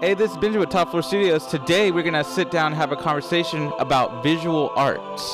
[0.00, 1.44] Hey, this is Benjamin with Top Floor Studios.
[1.46, 5.24] Today we're gonna sit down and have a conversation about visual arts.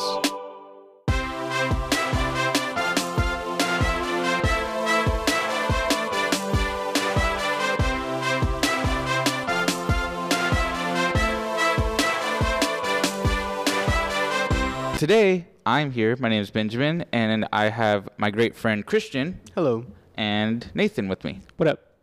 [14.98, 16.16] Today I'm here.
[16.18, 19.84] My name is Benjamin, and I have my great friend Christian Hello.
[20.14, 21.40] and Nathan with me.
[21.58, 21.93] What up?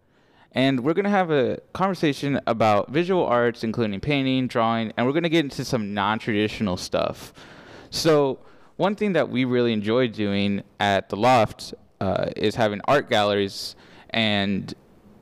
[0.54, 5.14] And we're going to have a conversation about visual arts, including painting, drawing, and we're
[5.14, 7.34] going to get into some non traditional stuff.
[7.90, 8.40] So,
[8.76, 13.76] one thing that we really enjoy doing at the Loft uh, is having art galleries,
[14.09, 14.73] and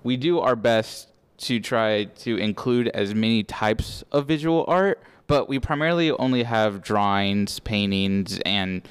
[0.04, 5.48] we do our best to try to include as many types of visual art, but
[5.48, 8.88] we primarily only have drawings, paintings, and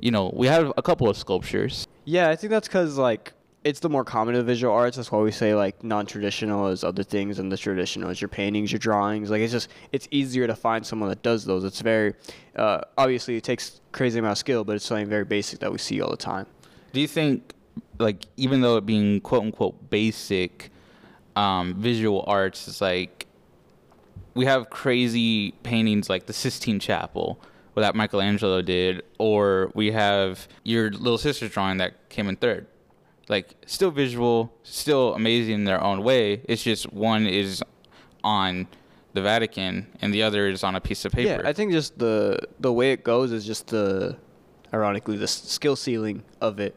[0.00, 1.86] you know, we have a couple of sculptures.
[2.04, 4.96] Yeah, I think that's because like it's the more common of visual arts.
[4.96, 8.72] That's why we say like non-traditional is other things, and the traditional is your paintings,
[8.72, 9.30] your drawings.
[9.30, 11.64] Like it's just it's easier to find someone that does those.
[11.64, 12.14] It's very
[12.56, 15.78] uh, obviously it takes crazy amount of skill, but it's something very basic that we
[15.78, 16.46] see all the time.
[16.92, 17.54] Do you think,
[17.98, 20.70] like, even though it being quote unquote basic,
[21.36, 23.26] um, visual arts is like,
[24.34, 27.40] we have crazy paintings like the Sistine Chapel
[27.76, 32.66] that Michelangelo did, or we have your little sister's drawing that came in third.
[33.30, 36.42] Like, still visual, still amazing in their own way.
[36.48, 37.62] It's just one is
[38.24, 38.66] on
[39.12, 41.42] the Vatican and the other is on a piece of paper.
[41.42, 44.16] Yeah, I think just the the way it goes is just the,
[44.74, 46.74] ironically, the skill ceiling of it.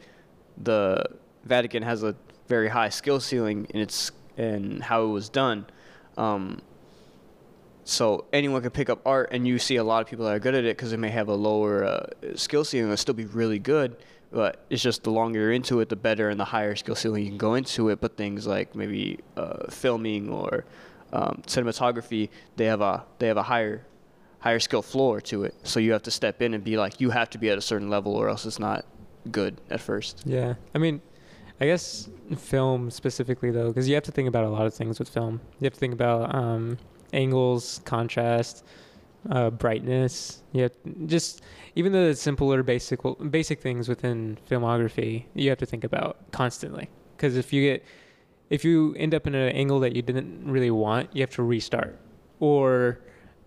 [0.61, 1.03] The
[1.43, 2.15] Vatican has a
[2.47, 5.65] very high skill ceiling in its in how it was done.
[6.17, 6.61] Um,
[7.83, 10.39] so anyone can pick up art, and you see a lot of people that are
[10.39, 13.25] good at it because they may have a lower uh, skill ceiling and still be
[13.25, 13.97] really good.
[14.33, 17.23] But it's just the longer you're into it, the better and the higher skill ceiling
[17.23, 18.01] you can go into it.
[18.01, 20.65] But things like maybe uh, filming or
[21.13, 23.85] um, cinematography, they have a they have a higher
[24.39, 25.55] higher skill floor to it.
[25.63, 27.61] So you have to step in and be like, you have to be at a
[27.61, 28.85] certain level, or else it's not
[29.31, 30.23] good at first.
[30.25, 31.01] Yeah, I mean,
[31.61, 34.99] I guess film specifically though, because you have to think about a lot of things
[34.99, 35.39] with film.
[35.59, 36.77] You have to think about um,
[37.13, 38.65] angles, contrast,
[39.29, 40.43] uh, brightness.
[40.51, 40.71] You have
[41.05, 41.41] just
[41.75, 46.89] even though it's simpler, basic basic things within filmography, you have to think about constantly.
[47.15, 47.85] Because if you get
[48.49, 51.43] if you end up in an angle that you didn't really want, you have to
[51.43, 51.97] restart,
[52.39, 52.99] or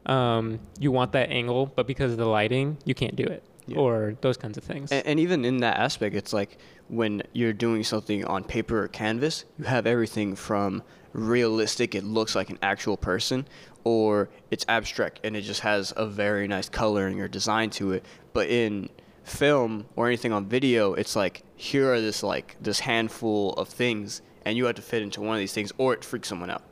[0.06, 3.78] um, you want that angle, but because of the lighting, you can't do it, Yeah.
[3.78, 4.90] or those kinds of things.
[4.90, 6.58] And, and even in that aspect, it's like
[6.88, 10.82] when you're doing something on paper or canvas, you have everything from
[11.12, 13.46] realistic, it looks like an actual person,
[13.86, 18.04] or it's abstract and it just has a very nice coloring or design to it.
[18.32, 18.88] But in
[19.22, 24.22] film or anything on video, it's like here are this like this handful of things,
[24.44, 26.64] and you have to fit into one of these things, or it freaks someone out.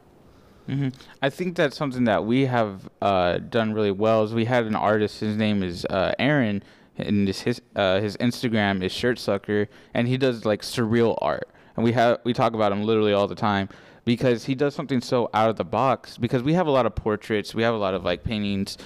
[0.66, 0.88] hmm
[1.22, 4.24] I think that's something that we have uh, done really well.
[4.24, 5.20] Is we had an artist.
[5.20, 6.64] His name is uh, Aaron,
[6.98, 11.48] and his his, uh, his Instagram is Shirt Sucker, and he does like surreal art.
[11.76, 13.68] And we have we talk about him literally all the time
[14.04, 16.18] because he does something so out of the box.
[16.18, 18.78] Because we have a lot of portraits, we have a lot of like paintings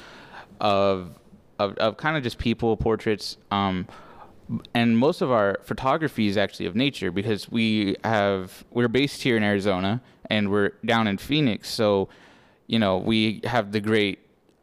[0.61, 1.19] of
[1.59, 3.37] of, of kind of just people portraits.
[3.51, 3.89] Um,
[4.75, 9.37] and most of our photography is actually of nature because we have we're based here
[9.37, 12.09] in Arizona and we're down in Phoenix, so
[12.67, 14.21] you know we have the great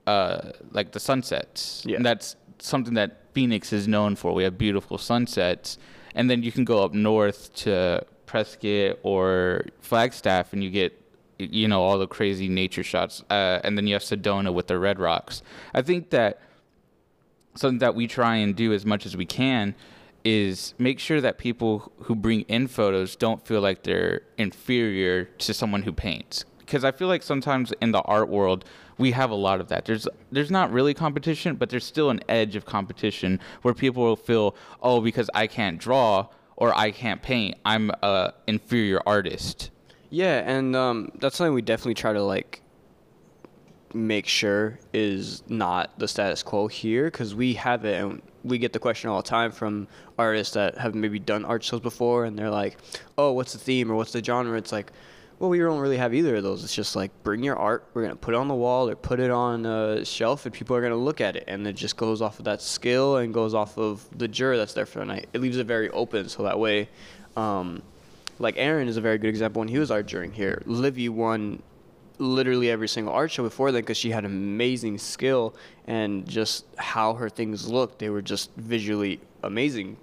[0.07, 1.83] uh, like the sunsets.
[1.85, 1.97] Yeah.
[1.97, 4.33] And that's something that Phoenix is known for.
[4.33, 5.77] We have beautiful sunsets,
[6.15, 8.05] and then you can go up north to
[8.35, 11.01] Prescott or Flagstaff, and you get
[11.39, 13.23] you know all the crazy nature shots.
[13.29, 15.41] Uh, and then you have Sedona with the red rocks.
[15.73, 16.41] I think that
[17.55, 19.73] something that we try and do as much as we can
[20.25, 25.53] is make sure that people who bring in photos don't feel like they're inferior to
[25.53, 28.65] someone who paints because i feel like sometimes in the art world
[28.97, 32.19] we have a lot of that there's there's not really competition but there's still an
[32.27, 37.21] edge of competition where people will feel oh because i can't draw or i can't
[37.21, 39.69] paint i'm a inferior artist
[40.09, 42.61] Yeah, and um, that's something we definitely try to like
[43.93, 48.73] make sure is not the status quo here because we have it and we get
[48.73, 49.87] the question all the time from
[50.19, 52.77] artists that have maybe done art shows before and they're like,
[53.17, 54.91] "Oh, what's the theme or what's the genre?" It's like,
[55.39, 56.63] well, we don't really have either of those.
[56.63, 59.19] It's just like bring your art, we're gonna put it on the wall or put
[59.19, 62.21] it on a shelf, and people are gonna look at it, and it just goes
[62.21, 65.27] off of that skill and goes off of the juror that's there for the night.
[65.33, 66.89] It leaves it very open, so that way,
[67.35, 67.81] um,
[68.39, 70.61] like Aaron is a very good example when he was art juring here.
[70.65, 71.61] Livy won
[72.17, 75.53] literally every single art show before then because she had amazing skill
[75.85, 79.97] and just how her things looked, they were just visually amazing.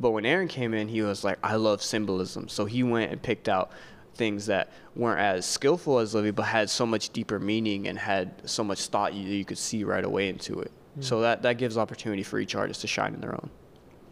[0.00, 2.48] But when Aaron came in, he was like, I love symbolism.
[2.48, 3.70] So he went and picked out
[4.18, 8.26] things that weren't as skillful as Livy, but had so much deeper meaning and had
[8.44, 10.70] so much thought you, you could see right away into it.
[10.98, 11.04] Mm.
[11.04, 13.48] So that that gives opportunity for each artist to shine in their own.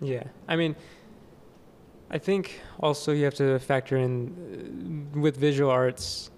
[0.00, 0.76] Yeah, I mean,
[2.10, 4.12] I think also you have to factor in
[5.14, 6.30] uh, with visual arts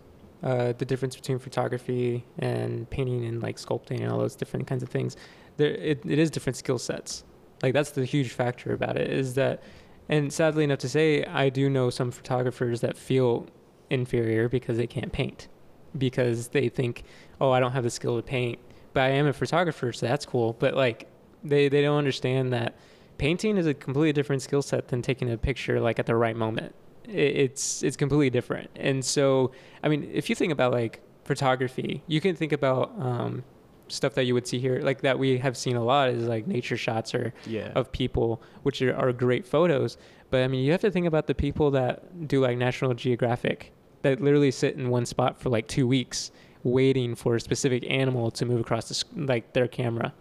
[0.42, 4.82] uh, the difference between photography and painting and like sculpting and all those different kinds
[4.82, 5.16] of things.
[5.56, 7.24] There, it, it is different skill sets.
[7.62, 9.62] Like that's the huge factor about it is that,
[10.08, 13.46] and sadly enough to say, I do know some photographers that feel
[13.90, 15.48] inferior because they can't paint,
[15.96, 17.04] because they think,
[17.40, 18.58] oh, I don't have the skill to paint,
[18.92, 20.54] but I am a photographer, so that's cool.
[20.58, 21.08] But like,
[21.44, 22.76] they they don't understand that
[23.18, 26.36] painting is a completely different skill set than taking a picture like at the right
[26.36, 26.74] moment.
[27.06, 28.70] It's it's completely different.
[28.76, 29.52] And so,
[29.82, 33.44] I mean, if you think about like photography, you can think about um,
[33.88, 36.46] stuff that you would see here, like that we have seen a lot is like
[36.46, 37.72] nature shots or Yeah.
[37.74, 39.96] of people, which are, are great photos.
[40.30, 43.72] But I mean, you have to think about the people that do like National Geographic
[44.02, 46.30] that literally sit in one spot for like two weeks
[46.62, 50.12] waiting for a specific animal to move across the, sc- like their camera.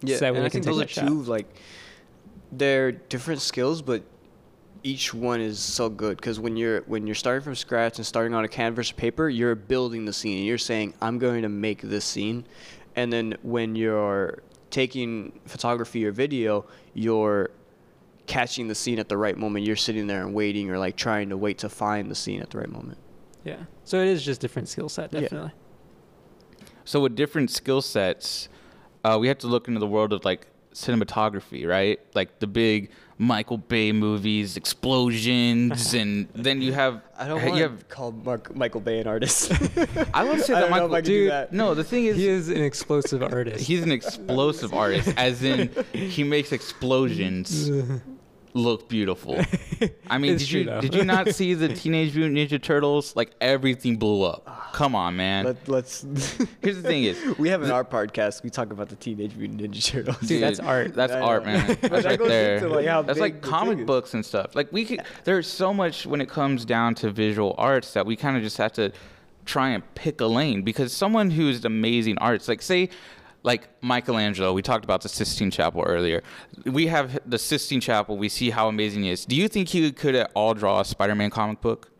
[0.00, 1.08] Yeah, so and I can think those are shot.
[1.08, 1.46] two like
[2.52, 4.02] they're different skills, but
[4.82, 8.34] each one is so good because when you're when you're starting from scratch and starting
[8.34, 10.44] on a canvas of paper, you're building the scene.
[10.44, 12.46] You're saying, "I'm going to make this scene,"
[12.94, 17.50] and then when you're taking photography or video, you're
[18.26, 19.64] catching the scene at the right moment.
[19.64, 22.50] You're sitting there and waiting, or like trying to wait to find the scene at
[22.50, 22.98] the right moment.
[23.44, 23.56] Yeah.
[23.84, 25.20] So it is just different skill set, Yeah.
[25.20, 25.52] definitely.
[26.84, 28.48] So with different skill sets,
[29.04, 31.98] uh, we have to look into the world of like cinematography, right?
[32.14, 37.62] Like the big Michael Bay movies, explosions, and then you have I don't want you
[37.62, 37.78] have.
[37.80, 39.50] to call Mark, Michael Bay an artist.
[40.14, 40.86] I would say I that don't know Michael.
[40.86, 41.52] if I can do Dude, that.
[41.52, 43.64] No, the thing is, He is an explosive artist.
[43.64, 47.68] he's an explosive artist, as in he makes explosions
[48.58, 49.40] look beautiful.
[50.10, 50.80] I mean, It's did you though.
[50.80, 53.14] did you not see the Teenage Mutant Ninja Turtles?
[53.16, 54.72] Like everything blew up.
[54.72, 55.44] Come on, man.
[55.46, 56.02] Let, let's.
[56.62, 59.60] Here's the thing: is we have in our podcast we talk about the Teenage Mutant
[59.62, 60.18] Ninja Turtles.
[60.20, 60.94] Dude, that's art.
[60.94, 61.52] That's I art, know.
[61.52, 61.66] man.
[61.66, 62.68] That's that right there.
[62.68, 64.54] like, That's like the comic books and stuff.
[64.54, 65.00] Like we could.
[65.24, 68.56] There's so much when it comes down to visual arts that we kind of just
[68.58, 68.92] have to
[69.46, 72.90] try and pick a lane because someone who's amazing arts, like say.
[73.48, 76.22] Like Michelangelo, we talked about the Sistine Chapel earlier.
[76.66, 78.18] We have the Sistine Chapel.
[78.18, 79.24] We see how amazing it is.
[79.24, 81.90] Do you think he could at all draw a Spider-Man comic book?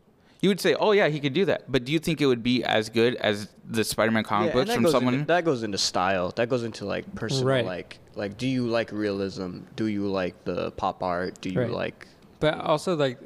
[0.41, 2.43] You would say, "Oh yeah, he could do that." But do you think it would
[2.43, 5.15] be as good as the Spider-Man comic Yeah, books from someone?
[5.15, 6.31] Into, that goes into style.
[6.35, 7.65] That goes into like personal, Right.
[7.65, 9.61] like like do you like realism?
[9.75, 11.41] Do you like the pop art?
[11.41, 11.71] Do you Right.
[11.71, 12.05] like
[12.39, 13.17] But also, like,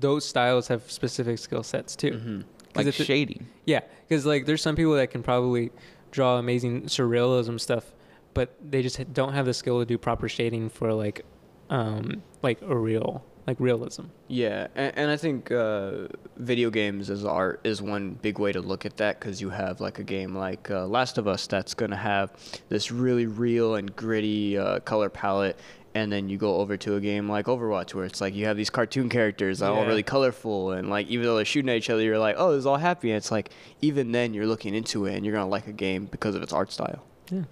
[0.00, 2.12] those styles have specific skill sets too.
[2.12, 2.44] Mhm.
[2.72, 3.48] 'Cause like if it- shading.
[3.64, 5.72] Yeah, because like there's some people that can probably
[6.16, 7.92] draw amazing surrealism stuff,
[8.32, 11.26] but they just don't have the skill to do proper shading for like,
[11.68, 14.04] um, like a real like realism.
[14.26, 18.60] Yeah, and, and I think uh, video games as art is one big way to
[18.60, 21.74] look at that because you have like a game like uh, Last of Us that's
[21.74, 22.32] gonna have
[22.70, 25.58] this really real and gritty uh, color palette,
[25.96, 28.58] and then you go over to a game like Overwatch where it's like you have
[28.58, 31.76] these cartoon characters that are all really colorful and like even though they're shooting at
[31.76, 33.10] each other, you're like, oh, this is all happy.
[33.10, 33.48] And it's like
[33.80, 36.52] even then you're looking into it and you're gonna like a game because of its
[36.52, 37.02] art style.
[37.30, 37.44] Yeah,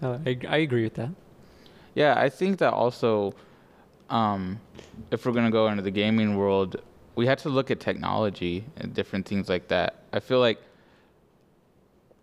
[0.00, 1.10] uh, I, I agree with that.
[1.94, 3.34] Yeah, I think that also,
[4.08, 4.58] um,
[5.10, 6.80] if we're gonna go into the gaming world,
[7.16, 10.04] we have to look at technology and different things like that.
[10.14, 10.62] I feel like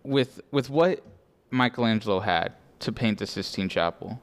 [0.02, 1.04] with with what
[1.52, 4.20] Michelangelo had to paint the Sistine Chapel,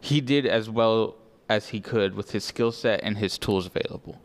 [0.00, 1.16] he did as well
[1.48, 4.20] as he could with his skill set and his tools available.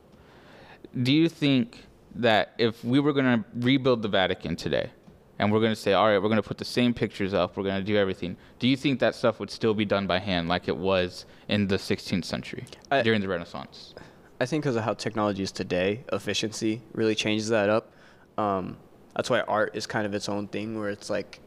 [1.02, 1.84] Do you think
[2.16, 4.92] that if we were gonna rebuild the Vatican today,
[5.38, 7.82] and we're gonna say, all right, we're gonna put the same pictures up, we're gonna
[7.84, 8.38] do everything.
[8.60, 11.68] Do you think that stuff would still be done by hand like it was in
[11.68, 13.94] the 16th century I- during the Renaissance?
[14.40, 17.92] I think because of how technology is today, efficiency really changes that up.
[18.38, 18.78] Um,
[19.16, 21.40] that's why art is kind of its own thing, where it's like,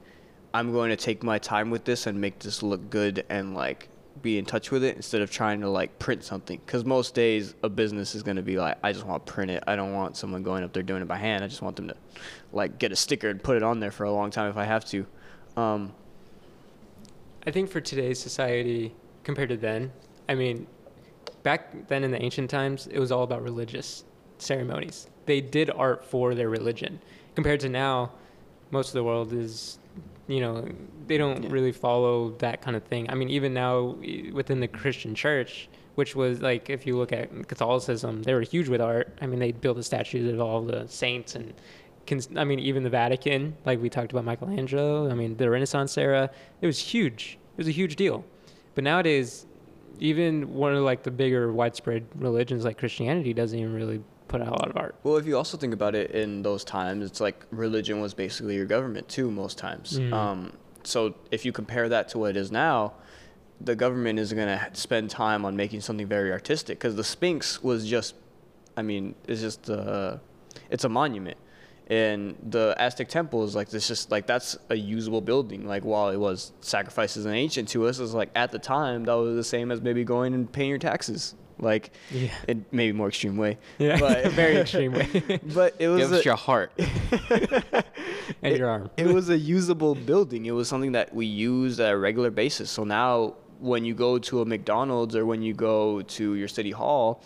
[0.55, 3.91] I'm going to take my time with this and make this look good and like
[4.23, 6.61] be in touch with it instead of trying to like print something.
[6.65, 9.51] Because most days a business is going to be like, I just want to print
[9.51, 9.65] it.
[9.67, 11.45] I don't want someone going up there doing it by hand.
[11.45, 11.97] I just want them to
[12.53, 14.65] like get a sticker and put it on there for a long time if I
[14.65, 15.07] have to.
[15.57, 15.93] Um,
[17.47, 18.95] I think for today's society
[19.25, 19.93] compared to then,
[20.29, 20.67] I mean,
[21.43, 24.05] back then in the ancient times, it was all about religious
[24.39, 25.09] ceremonies.
[25.27, 27.01] They did art for their religion.
[27.35, 28.13] Compared to now,
[28.71, 29.79] most of the world is,
[30.27, 30.67] you know,
[31.07, 31.51] they don't Yeah.
[31.51, 33.09] really follow that kind of thing.
[33.11, 33.97] I mean, even now
[34.33, 38.69] within the Christian church, which was like, if you look at Catholicism, they were huge
[38.69, 39.17] with art.
[39.21, 41.55] I mean, they built the statues of all the saints and
[42.37, 45.11] I mean, even the Vatican, like we talked about Michelangelo.
[45.11, 46.31] I mean, the Renaissance era,
[46.63, 47.39] it was huge.
[47.53, 48.25] It was a huge deal.
[48.75, 49.45] But nowadays,
[50.01, 54.49] even one of like the bigger widespread religions like Christianity doesn't even really put out
[54.49, 54.95] a lot of art.
[55.03, 58.55] Well, if you also think about it in those times, it's like religion was basically
[58.55, 59.99] your government too, most times.
[59.99, 60.13] Mm.
[60.13, 60.53] Um,
[60.85, 62.95] so if you compare that to what it is now,
[63.61, 67.63] the government is going to spend time on making something very artistic because the Sphinx
[67.63, 68.15] was just,
[68.77, 70.19] I mean, it's just, uh,
[70.71, 71.39] it's a monument.
[71.89, 75.67] And the Aztec temple is like this, just like that's a usable building.
[75.67, 79.15] Like while it was sacrifices and ancient to us, it's like at the time that
[79.15, 81.35] was the same as maybe going and paying your taxes.
[81.61, 82.31] Like Yeah.
[82.47, 83.59] in maybe more extreme way.
[83.79, 85.09] Yeah, But- very extreme way.
[85.55, 86.73] But it was Give us a, your heart.
[88.43, 88.91] and it, your arm.
[88.97, 90.47] it was a usable building.
[90.47, 92.71] It was something that we used at a regular basis.
[92.71, 96.71] So now when you go to a McDonald's or when you go to your city
[96.71, 97.23] hall,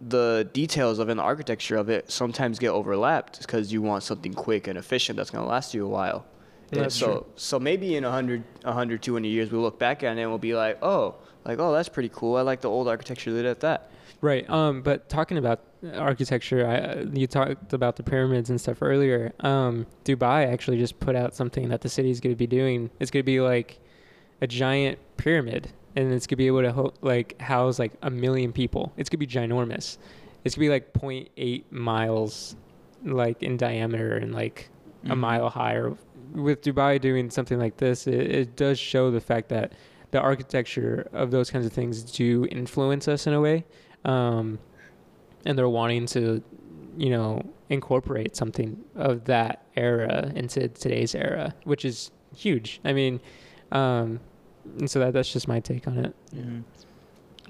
[0.00, 4.02] the details of it and the architecture of it sometimes get overlapped because you want
[4.02, 6.26] something quick and efficient that's going to last you a while.
[6.72, 7.26] And That's so true.
[7.36, 10.54] so maybe in 100 100 200 years we look back at it and we'll be
[10.54, 12.36] like, "Oh, like oh, that's pretty cool.
[12.36, 14.48] I like the old architecture that at that." Right.
[14.48, 15.60] Um, but talking about
[15.94, 19.32] architecture, I, uh, you talked about the pyramids and stuff earlier.
[19.40, 22.90] Um, Dubai actually just put out something that the city is going to be doing.
[23.00, 23.80] It's going to be like
[24.40, 28.10] a giant pyramid, and it's going to be able to ho- like house like a
[28.10, 28.92] million people.
[28.96, 29.98] It's going to be ginormous.
[30.44, 32.54] It's going to be like 0.8 miles,
[33.04, 34.68] like in diameter and like
[35.04, 35.18] a Mhm.
[35.18, 35.74] mile high.
[35.74, 35.96] Or
[36.32, 39.72] with Dubai doing something like this, it, it does show the fact that
[40.12, 43.64] the architecture of those kinds of things do influence us in a way
[44.04, 44.58] um,
[45.44, 46.42] and they're wanting to,
[46.96, 52.80] you know, incorporate something of that era into today's era, which is huge.
[52.84, 53.20] I mean,
[53.72, 54.20] um,
[54.78, 56.14] and so that that's just my take on it.
[56.34, 56.62] Mhm.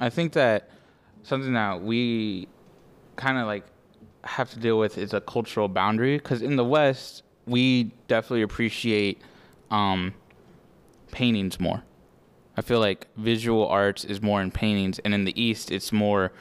[0.01, 0.71] I think that
[1.23, 2.49] something that we
[3.17, 3.65] kind of like
[4.25, 9.21] have to deal with is a cultural boundary because in the West we definitely appreciate
[9.71, 10.15] um,
[11.11, 11.83] paintings more.
[12.57, 16.33] I feel like visual arts is more in paintings, and in the East it's more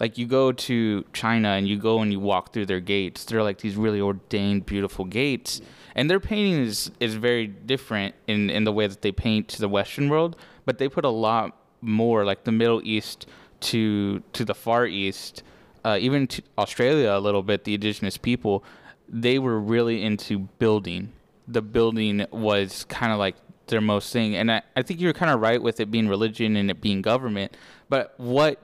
[0.00, 3.24] like you go to China and you go and you walk through their gates.
[3.24, 5.60] They're like these really ordained, beautiful gates,
[5.94, 9.60] and their painting is is very different in in the way that they paint to
[9.60, 10.36] the Western world.
[10.64, 13.26] But they put a lot more, like the Middle East
[13.60, 15.42] to to the Far East,
[15.84, 17.64] uh, even to Australia a little bit.
[17.64, 18.64] The indigenous people,
[19.08, 21.12] they were really into building.
[21.46, 23.36] The building was kind of like
[23.70, 26.56] their most thing, and I, I think you're kind of right with it being religion
[26.56, 27.56] and it being government.
[27.88, 28.62] But what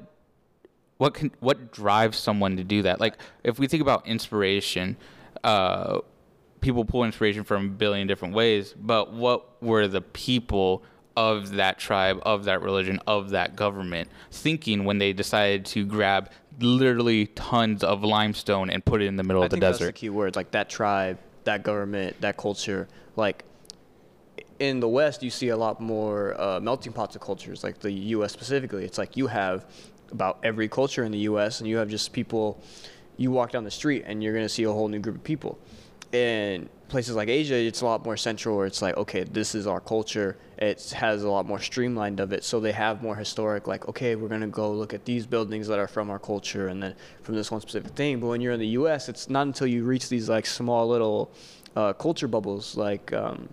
[0.99, 4.97] what can what drives someone to do that like if we think about inspiration
[5.45, 5.99] uh
[6.63, 10.83] people pull inspiration from a billion different ways but what were the people
[11.15, 16.31] of that tribe of that religion of that government thinking when they decided to grab
[16.61, 19.79] literally tons of limestone and put it in the middle I of the think that's
[19.79, 22.89] the desert key words, like that tribe, that government, that culture.
[23.15, 23.45] Like
[24.59, 27.93] in the West, you see a lot more uh, melting pots of cultures, like the
[27.93, 28.33] U.S.
[28.33, 28.85] specifically.
[28.85, 29.67] It's like you have
[30.13, 31.61] about every culture in the U.S.
[31.61, 32.61] and you have just people.
[33.17, 35.59] You walk down the street and you're gonna see a whole new group of people.
[36.13, 39.67] In places like Asia, it's a lot more central, where it's like, okay, this is
[39.67, 40.37] our culture.
[40.59, 43.67] It has a lot more streamlined of it, so they have more historic.
[43.67, 46.83] Like, okay, we're gonna go look at these buildings that are from our culture, and
[46.83, 48.21] then from this one specific thing.
[48.21, 51.33] But when you're in the U.S., it's not until you reach these like small little
[51.75, 53.13] uh, culture bubbles, like.
[53.13, 53.49] Um,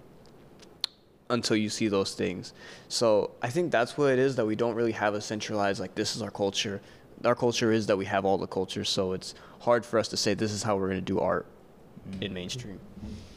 [1.33, 2.53] until you see those things.
[2.87, 5.95] So I think that's what it is that we don't really have a centralized like
[5.95, 6.81] this is our culture.
[7.25, 10.17] Our culture is that we have all the cultures, so it's hard for us to
[10.17, 11.45] say this is how we're going to do art
[12.21, 12.79] in mainstream.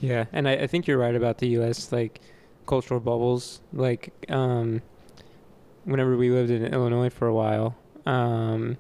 [0.00, 1.92] Yeah, and I, I think you're right about the U.S.
[1.92, 2.20] like
[2.66, 3.60] cultural bubbles.
[3.72, 4.82] Like, um,
[5.84, 8.76] whenever we lived in Illinois for a while, um,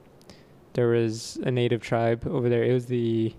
[0.74, 2.64] there was a native tribe over there.
[2.64, 3.34] It was the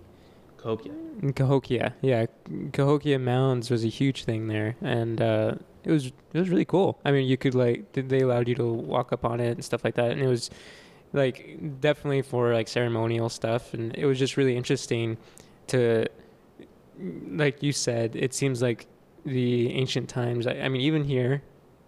[0.56, 0.92] Cahokia.
[1.34, 2.26] Cahokia, yeah,
[2.72, 5.54] Cahokia Mounds was a huge thing there, and uh,
[5.84, 7.00] it was it was really cool.
[7.04, 9.84] I mean, you could like they allowed you to walk up on it and stuff
[9.84, 10.50] like that, and it was
[11.12, 15.16] like definitely for like ceremonial stuff, and it was just really interesting
[15.68, 16.06] to,
[17.28, 18.86] like you said, it seems like
[19.24, 20.46] the ancient times.
[20.46, 21.42] I, I mean, even here,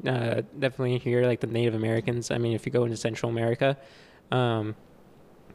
[0.07, 2.31] uh, definitely here, like the Native Americans.
[2.31, 3.77] I mean, if you go into Central America,
[4.31, 4.75] um,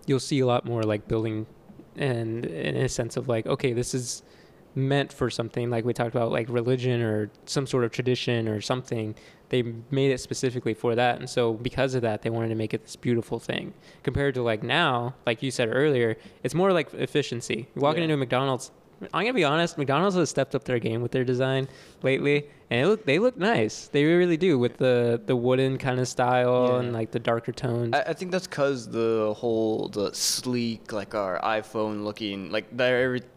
[0.05, 1.45] you'll see a lot more like building
[1.97, 4.23] and in a sense of like okay this is
[4.75, 8.59] meant for something like we talked about like religion or some sort of tradition or
[8.61, 9.15] something
[9.49, 11.19] they made it specifically for that.
[11.19, 13.73] And so because of that they wanted to make it this beautiful thing.
[14.03, 17.67] Compared to like now like you said earlier it's more like efficiency.
[17.75, 18.03] Walking Yeah.
[18.05, 18.71] into a mcdonald's
[19.13, 21.67] i'm gonna be honest mcdonald's has stepped up their game with their design
[22.01, 23.89] lately and it look, they look nice.
[23.89, 26.79] They really do with the the wooden kind of style Yeah.
[26.79, 27.93] and like the darker tones.
[27.93, 32.65] I, I think that's because the whole the sleek like our iPhone looking like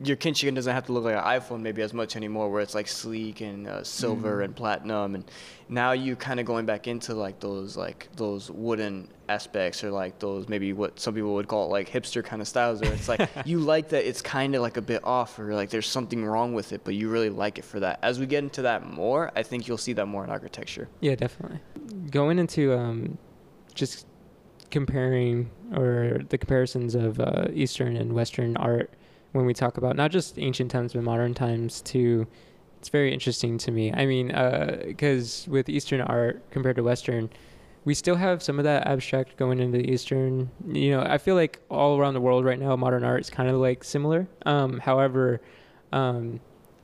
[0.02, 2.62] your kin chicken doesn't have to look like an iPhone maybe as much anymore where
[2.62, 5.24] it's like sleek and uh, silver and platinum and
[5.68, 10.18] now you kind of going back into like those like those wooden aspects or like
[10.18, 13.08] those maybe what some people would call it like hipster kind of styles where it's
[13.08, 16.24] like you like that it's kind of like a bit off or like there's something
[16.24, 18.86] wrong with it but you really like it for that as we get into that
[18.86, 21.60] more i think you'll see that more in architecture Yeah, definitely.
[22.10, 23.18] Going into um,
[23.74, 24.06] just
[24.70, 28.90] comparing or the comparisons of uh, Eastern and Western art
[29.32, 32.26] when we talk about not just ancient times but modern times too,
[32.78, 33.92] it's very interesting to me.
[33.92, 34.28] I mean,
[34.86, 37.28] because with Eastern art compared to Western,
[37.84, 40.50] we still have some of that abstract going into the Eastern.
[40.66, 43.48] You know, I feel like all around the world right now, modern art is kind
[43.48, 44.28] of like similar.
[44.46, 45.40] Um, however,
[45.92, 46.40] um,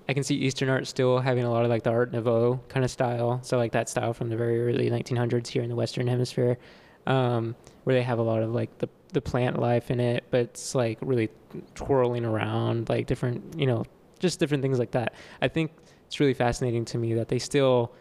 [0.08, 2.84] I can see Eastern art still having a lot of like the Art Nouveau kind
[2.84, 3.40] of style.
[3.42, 6.58] So like that style from the very early 1900s here in the Western Hemisphere,
[7.06, 10.40] um, where they have a lot of like the the plant life in it, but
[10.40, 11.30] it's like really
[11.74, 13.84] twirling around, like different, you know,
[14.18, 15.14] just different things like that.
[15.40, 15.70] I think
[16.14, 17.92] it's really fascinating to me that they still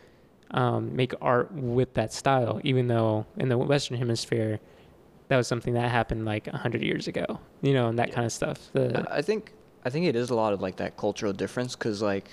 [0.51, 4.59] um, make art with that style, even though in the Western Hemisphere,
[5.29, 8.13] that was something that happened like hundred years ago, you know, and that Yeah.
[8.13, 8.69] kind of stuff.
[8.73, 9.51] The I think
[9.83, 12.29] I think it is a lot of like that cultural difference because like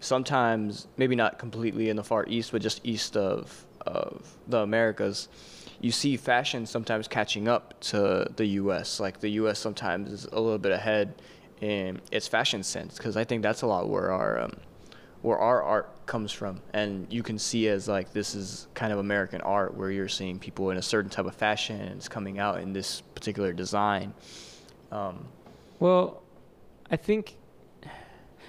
[0.00, 5.28] sometimes maybe not completely in the far east, but just east of of the Americas,
[5.80, 9.00] you see fashion sometimes catching up to the U.S.
[9.00, 9.58] Like the U.S.
[9.58, 11.14] sometimes is a little bit ahead
[11.62, 14.56] in its fashion sense because I think that's a lot where our um,
[15.24, 18.98] where our art comes from, and you can see as like this is kind of
[18.98, 22.38] American art where you're seeing people in a certain type of fashion and it's coming
[22.38, 24.12] out in this particular design.
[24.92, 25.24] Um,
[25.80, 26.22] Well,
[26.90, 27.36] I think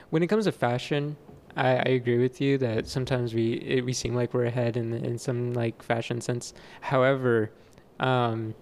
[0.10, 1.16] when it comes to fashion,
[1.56, 4.92] I, I agree with you that sometimes we it, we seem like we're ahead in
[4.94, 6.54] in some like fashion sense.
[6.82, 7.52] However,
[8.02, 8.54] um,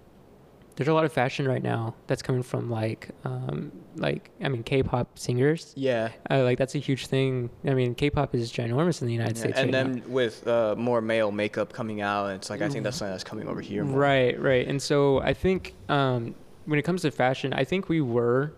[0.76, 4.62] there's a lot of fashion right now that's coming from like um, like I mean
[4.62, 5.72] K-pop singers.
[5.76, 7.50] yeah, Uh, like that's a huge thing.
[7.66, 9.58] I mean K-pop is ginormous in the United Yeah, States.
[9.58, 9.92] and right now.
[10.00, 13.24] then with uh, more male makeup coming out, it's like I think that's something that's
[13.24, 13.84] coming over here.
[13.84, 14.00] More.
[14.00, 14.66] Right, right.
[14.66, 16.34] And so I think um,
[16.66, 18.52] when it comes to fashion, I think we were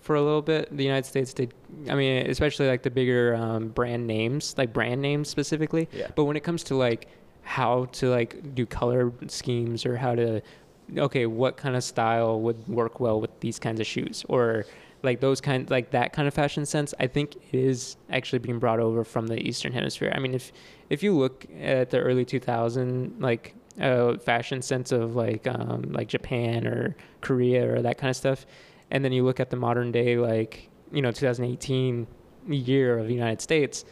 [0.00, 0.74] for a little bit.
[0.74, 1.52] The United States did.
[1.90, 5.88] I mean, especially like the bigger um, brand names, like brand names specifically.
[5.92, 6.06] Yeah.
[6.14, 7.08] But when it comes to like
[7.42, 10.40] how to like do color schemes or how to,
[10.96, 14.24] okay, what kind of style would work well with these kinds of shoes?
[14.28, 14.64] Or
[15.02, 18.80] like those kind like that kind of fashion sense i think is actually being brought
[18.80, 20.12] over from the eastern hemisphere.
[20.14, 20.52] I mean if
[20.90, 26.08] if you look at the early 2000 like uh, fashion sense of like um, like
[26.08, 28.44] japan or korea or that kind of stuff
[28.90, 32.06] and then you look at the modern day like you know 2018
[32.48, 33.84] year of the united states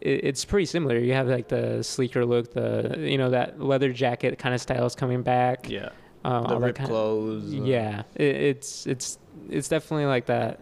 [0.00, 0.98] it's pretty similar.
[0.98, 4.84] You have like the sleeker look the you know that leather jacket kind of style
[4.86, 5.68] is coming back.
[5.68, 5.88] Yeah.
[6.26, 7.52] Um, The all that ripped kind clothes.
[7.52, 10.60] uh, yeah, it, it's it's it's definitely like that.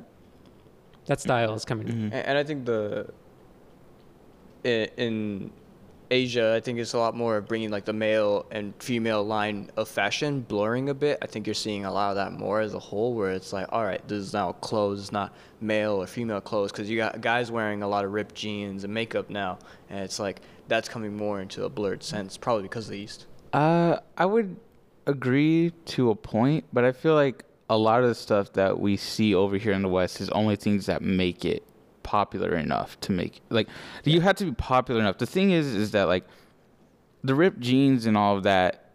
[1.06, 1.86] That style is coming.
[1.88, 2.04] Mhm.
[2.04, 3.10] And, and I think the
[4.64, 5.50] in, in
[6.10, 9.70] Asia, I think it's a lot more of bringing like the male and female line
[9.76, 11.18] of fashion blurring a bit.
[11.22, 13.66] I think you're seeing a lot of that more as a whole, where it's like,
[13.72, 17.20] all right, this is now clothes, it's not male or female clothes, because you got
[17.20, 19.58] guys wearing a lot of ripped jeans and makeup now,
[19.90, 23.26] and it's like that's coming more into a blurred sense, probably because of the East.
[23.52, 24.56] Uh, I would
[25.06, 28.96] agree to a point, but I feel like a lot of the stuff that we
[28.96, 31.62] see over here in the West is only things that make it
[32.02, 33.66] popular enough to make like
[34.04, 35.16] you have to be popular enough.
[35.18, 36.24] The thing is, is that like
[37.22, 38.90] the ripped jeans and all of that.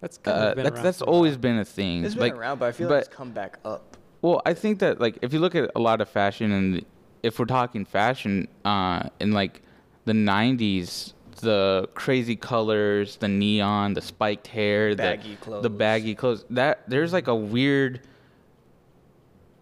[0.00, 1.14] That's kind Uh, of been that's that's for a while.
[1.16, 2.04] always been a thing.
[2.04, 3.96] It's been like, around, but I feel but- like it's come back up.
[4.22, 6.84] Well, I think that like if you look at a lot of fashion and
[7.22, 9.60] if we're talking fashion, uh, in like
[10.04, 15.62] the '90s, the crazy colors, the neon, the spiked hair, Baggy the, clothes.
[15.62, 16.44] the baggy clothes.
[16.50, 18.00] That there's like a weird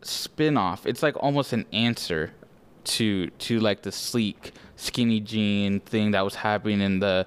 [0.02, 0.87] spin-off.
[0.87, 2.32] It's like almost an answer
[2.85, 7.26] to to like the sleek, skinny jean thing that was happening in the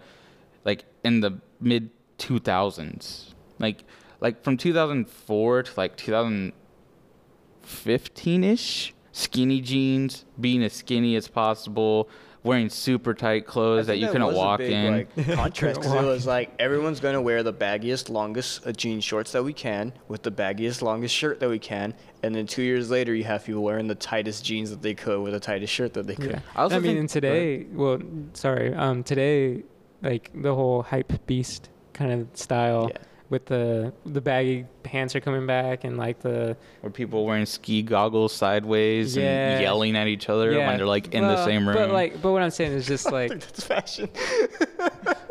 [0.63, 3.34] like in the mid 2000s.
[3.60, 3.84] Like
[4.19, 12.10] like from 2004 to like 2015ish, skinny jeans, being as skinny as possible,
[12.45, 14.93] wearing super tight clothes that you couldn't was walk big, in.
[14.93, 19.31] Like, contrast because it was like everyone's gonna wear the baggiest, longest uh, jean shorts
[19.31, 22.89] that we can with the baggiest, longest shirt that we can, and then two years
[22.89, 25.93] later you have people wearing the tightest jeans that they could with the tightest shirt
[25.95, 26.31] that they could.
[26.31, 26.39] Yeah.
[26.55, 27.99] I also I mean, think- and today, well,
[28.34, 29.63] sorry, um, today,
[30.01, 33.01] like the whole hype beast kind of style Yeah.
[33.29, 37.81] With the the baggy pants are coming back and like the Where people wearing ski
[37.81, 39.51] goggles sideways Yeah.
[39.53, 40.67] and yelling at each other yeah.
[40.67, 41.75] when they're like in the same room.
[41.75, 44.09] But like, but what I'm saying is just like That's fashion.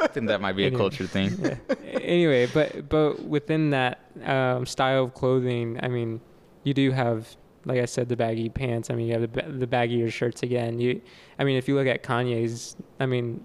[0.00, 0.78] I think that might be a Anyway.
[0.80, 1.38] culture thing.
[1.40, 1.57] yeah.
[2.00, 6.20] anyway, but but within that um, style of clothing, I mean,
[6.64, 8.90] you do have, like I said, the baggy pants.
[8.90, 10.80] I mean, you have the the baggier shirts again.
[10.80, 11.00] You,
[11.38, 13.44] I mean, if you look at Kanye's, I mean,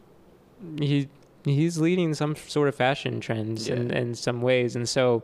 [0.79, 1.07] he
[1.51, 3.97] he's leading some sort of fashion trends in, Yeah.
[3.99, 5.23] in some ways, and so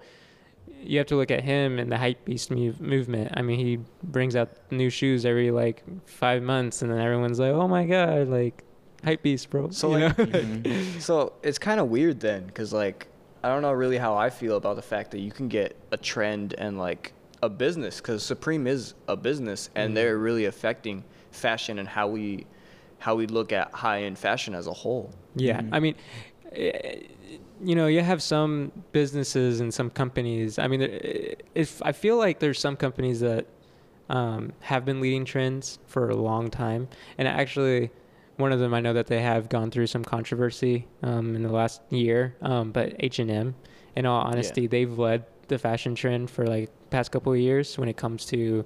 [0.82, 3.32] you have to look at him and the hype beast move, movement.
[3.36, 7.52] I mean, he brings out new shoes every like five months, and then everyone's like,
[7.54, 8.64] "Oh my god!" Like
[9.04, 9.70] hype beast, bro.
[9.70, 10.18] So, You like-?
[10.18, 11.02] Mhm.
[11.02, 13.08] So it's kind of weird then, because like
[13.44, 15.98] I don't know really how I feel about the fact that you can get a
[15.98, 19.96] trend and like a business, because Supreme is a business, and Mhm.
[19.96, 22.48] they're really affecting fashion and how we
[23.00, 25.12] how we look at high end fashion as a whole.
[25.36, 25.70] Yeah, Mhm.
[25.72, 25.96] I mean,
[26.52, 27.00] eh,
[27.64, 30.60] you know, you have some businesses and some companies.
[30.60, 33.46] I mean, eh, if I feel like there's some companies that
[34.10, 37.90] um, have been leading trends for a long time, and actually,
[38.38, 41.52] one of them I know that they have gone through some controversy um, in the
[41.52, 42.36] last year.
[42.42, 43.56] Um, but H and M,
[43.96, 47.88] in all honesty, they've led the fashion trend for like past couple of years when
[47.90, 48.64] it comes to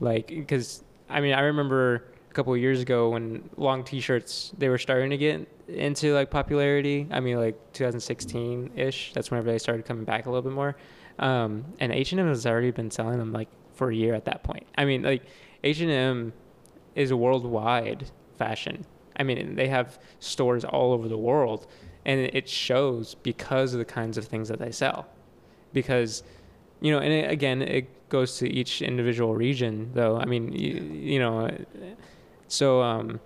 [0.00, 4.78] like because I mean I remember a couple years ago when long t-shirts they were
[4.78, 7.06] starting to get into like popularity.
[7.10, 10.74] I mean like 2016-ish that's whenever they started coming back a little bit more.
[11.18, 14.66] Um, and h&m has already been selling them like for a year at that point.
[14.78, 15.24] I mean like
[15.62, 16.32] h&m
[16.94, 18.86] is a worldwide fashion.
[19.14, 21.66] I mean they have stores all over the world
[22.06, 25.06] and it shows because of the kinds of things that they sell.
[25.74, 26.22] Because
[26.80, 30.16] you know and it, again it goes to each individual region though.
[30.16, 30.80] I mean you,
[31.12, 31.50] you know
[32.52, 33.18] so, um,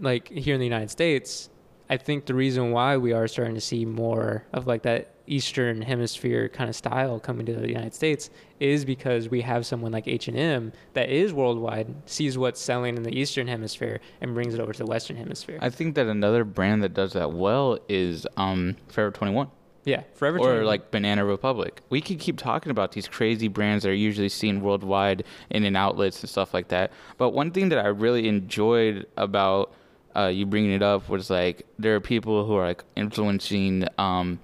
[0.00, 1.50] like here in the United States,
[1.90, 5.82] I think the reason why we are starting to see more of like that Eastern
[5.82, 10.08] Hemisphere kind of style coming to the United States is because we have someone like
[10.08, 14.54] H and M that is worldwide, sees what's selling in the Eastern Hemisphere, and brings
[14.54, 15.58] it over to the Western Hemisphere.
[15.60, 19.50] I think that another brand that does that well is um, Forever 21
[19.84, 20.64] yeah, Forever or 21.
[20.64, 21.82] like Banana Republic.
[21.90, 25.76] We could keep talking about these crazy brands that are usually seen worldwide in in
[25.76, 26.90] outlets and stuff like that.
[27.18, 29.74] But one thing that I really enjoyed about
[30.16, 34.38] uh, you bringing it up was like there are people who are like influencing um,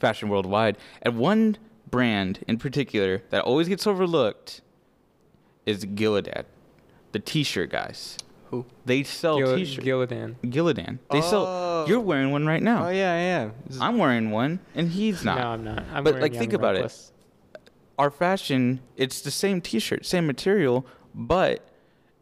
[0.00, 1.56] fashion worldwide, and one
[1.90, 4.62] brand in particular that always gets overlooked
[5.66, 6.44] is Gillidan,
[7.12, 8.16] the T-shirt guys.
[8.50, 8.66] Who?
[8.84, 9.86] They sell Gil- T-shirts.
[9.86, 10.34] Gillidan.
[10.42, 10.98] Gillidan.
[11.10, 11.46] They sell.
[11.46, 11.84] Oh.
[11.86, 12.86] You're wearing one right now.
[12.86, 13.78] Oh yeah, yeah.
[13.80, 15.38] I'm wearing one, and he's not.
[15.38, 15.84] No, I'm not.
[15.92, 17.10] I'm But, like, think and about it.
[17.98, 21.68] Our fashion, it's the same T-shirt, same material, but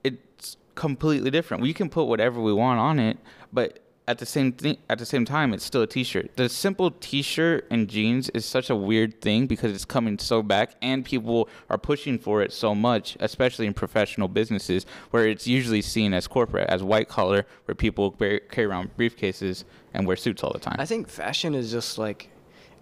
[0.04, 1.62] it's completely different.
[1.62, 3.16] We can put whatever we want on it,
[3.52, 3.78] but
[4.08, 6.34] at the same thing, at the same time, it's still a T-shirt.
[6.36, 10.74] The simple T-shirt and jeans is such a weird thing because it's coming so back,
[10.80, 15.82] and people are pushing for it so much, especially in professional businesses where it's usually
[15.82, 20.42] seen as corporate, as white collar, where people bear, carry around briefcases and wear suits
[20.42, 20.76] all the time.
[20.78, 22.30] I think fashion is just like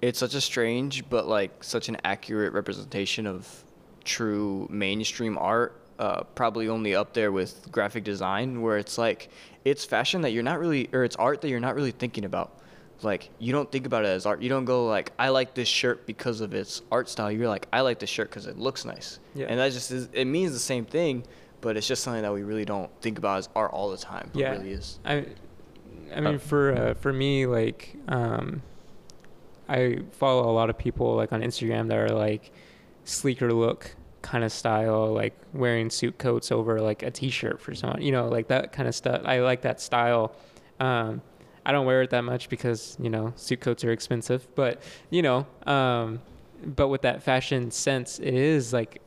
[0.00, 3.64] it's such a strange but like such an accurate representation of
[4.04, 5.80] true mainstream art.
[5.98, 9.30] Uh, probably only up there with graphic design, where it's like
[9.64, 12.52] it's fashion that you're not really, or it's art that you're not really thinking about.
[13.02, 14.42] Like you don't think about it as art.
[14.42, 17.30] You don't go like, I like this shirt because of its art style.
[17.32, 19.20] You're like, I like this shirt because it looks nice.
[19.34, 19.46] Yeah.
[19.48, 21.24] And that just is, it means the same thing,
[21.60, 24.28] but it's just something that we really don't think about as art all the time.
[24.32, 24.52] But Yeah.
[24.52, 24.98] it really is.
[25.04, 25.24] I,
[26.14, 28.62] I mean, for uh, for me, like, um,
[29.68, 32.52] I follow a lot of people like on Instagram that are like
[33.04, 38.02] sleeker look kind of style, like wearing suit coats over like a t-shirt for someone,
[38.02, 39.22] you know, like that kind of stuff.
[39.24, 40.34] I like that style.
[40.80, 41.22] Um,
[41.64, 45.22] I don't wear it that much because you know suit coats are expensive, but you
[45.22, 46.20] know, um,
[46.64, 49.00] but with that fashion sense, it is like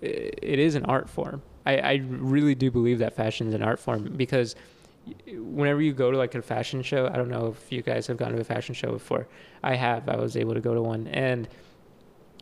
[0.00, 1.42] it is an art form.
[1.64, 4.54] I, I really do believe that fashion is an art form because
[5.28, 8.16] whenever you go to like a fashion show, I don't know if you guys have
[8.16, 9.28] gone to a fashion show before.
[9.62, 10.08] I have.
[10.08, 11.48] I was able to go to one, and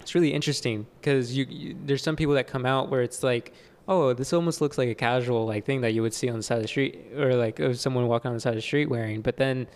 [0.00, 3.52] it's really interesting because you, you there's some people that come out where it's like,
[3.88, 6.42] oh, this almost looks like a casual like thing that you would see on the
[6.42, 9.22] side of the street, or like someone walking on the side of the street wearing.
[9.22, 9.66] But then,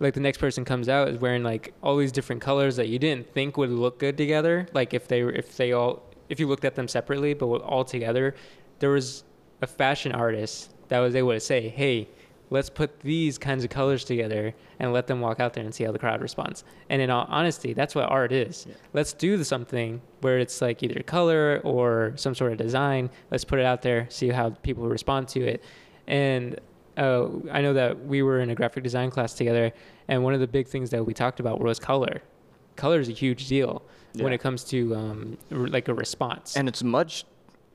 [0.00, 2.98] like the next person comes out is wearing like all these different colors that you
[2.98, 4.66] didn't think would look good together.
[4.72, 8.34] Like if they if they all if you looked at them separately, but all together,
[8.80, 9.24] there was
[9.62, 12.08] a fashion artist that was able to say, hey
[12.50, 15.84] let's put these kinds of colors together and let them walk out there and see
[15.84, 16.64] how the crowd responds.
[16.88, 18.66] And in all honesty, that's what art is.
[18.68, 18.74] Yeah.
[18.92, 23.10] Let's do something where it's like either color or some sort of design.
[23.30, 25.62] Let's put it out there, see how people respond to it.
[26.06, 26.58] And
[26.96, 29.72] uh, I know that we were in a graphic design class together,
[30.08, 32.22] and one of the big things that we talked about was color.
[32.76, 33.82] Color is a huge deal
[34.14, 36.56] when it comes to um, r- like a response.
[36.56, 37.24] And it's much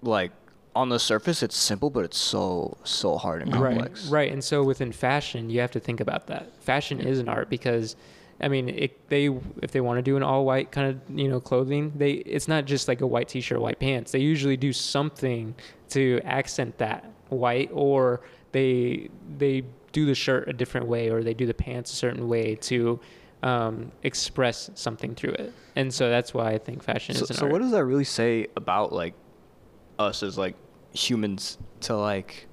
[0.02, 0.32] like
[0.76, 4.06] on the surface it's simple, but it's so so hard and complex.
[4.06, 4.32] Right, right.
[4.32, 6.52] And so within fashion, you have to think about that.
[6.64, 7.96] Fashion is an art because,
[8.42, 9.30] I mean, it, they
[9.62, 12.48] if they want to do an all white kind of you know clothing, they it's
[12.48, 14.12] not just like a white t-shirt, white pants.
[14.12, 15.54] They usually do something
[15.90, 21.34] to accent that white or they they do the shirt a different way or they
[21.36, 23.00] do the pants a certain way to
[23.44, 25.54] um, express something through it.
[25.76, 27.40] And so that's why I think fashion So, is an art.
[27.40, 27.52] so art.
[27.54, 29.14] what does that really say about like
[30.00, 30.56] us as like
[30.94, 32.48] humans to like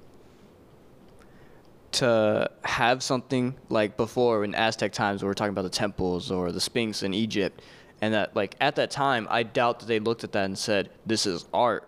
[1.91, 6.61] to have something like before in Aztec times, we're talking about the temples or the
[6.61, 7.61] Sphinx in Egypt,
[8.01, 10.89] and that like at that time, I doubt that they looked at that and said,
[11.05, 11.87] "This is art."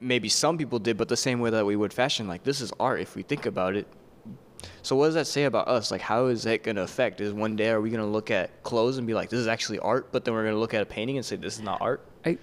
[0.00, 2.72] Maybe some people did, but the same way that we would fashion, like this is
[2.80, 3.86] art if we think about it.
[4.82, 5.90] So what does that say about us?
[5.90, 7.20] Like, how is that going to affect?
[7.20, 9.46] Is one day are we going to look at clothes and be like, "This is
[9.46, 11.62] actually art," but then we're going to look at a painting and say, "This is
[11.62, 12.04] not art"?
[12.24, 12.38] I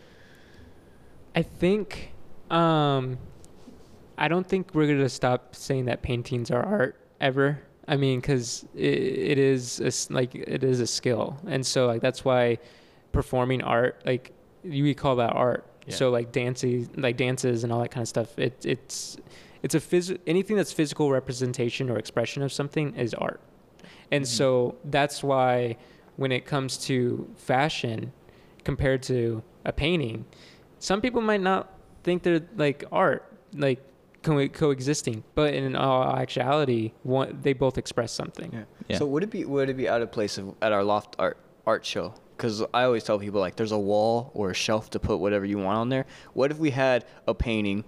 [1.36, 2.14] I think
[2.52, 3.18] um
[4.18, 7.62] I don't think we're gonna stop saying that paintings are art ever.
[7.88, 12.02] I mean, because it, it is a like it is a skill, and so like
[12.02, 12.60] that's why
[13.12, 14.32] performing art, like
[14.64, 15.66] you we call that art.
[15.88, 15.96] Yeah.
[15.96, 18.38] So like dancing, like dances and all that kind of stuff.
[18.38, 19.18] It it's
[19.64, 23.40] it's a phys- anything that's physical representation or expression of something is art,
[24.12, 24.28] and Mhm.
[24.28, 25.78] so that's why
[26.18, 28.12] when it comes to fashion,
[28.66, 30.26] compared to a painting,
[30.78, 31.72] some people might not
[32.04, 33.82] think they're like art, like
[34.24, 38.52] co- coexisting, but in all actuality, one they both express something.
[38.54, 38.64] Yeah.
[38.88, 38.98] Yeah.
[38.98, 41.38] So would it be would it be out of place if, at our loft art
[41.66, 42.14] art show?
[42.36, 45.46] Because I always tell people like there's a wall or a shelf to put whatever
[45.46, 46.06] you want on there.
[46.34, 47.84] What if we had a painting,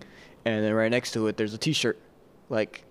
[0.45, 1.97] and then right next to it there's a T-shirt,
[2.50, 2.84] like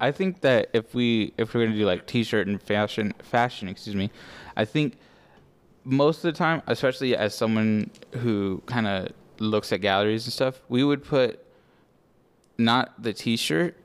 [0.00, 3.96] I think that if we if we're gonna do like t-shirt and fashion fashion, excuse
[3.96, 4.10] me,
[4.56, 4.96] I think
[5.84, 10.60] most of the time, especially as someone who kind of looks at galleries and stuff,
[10.68, 11.44] we would put
[12.58, 13.76] not the t-shirt,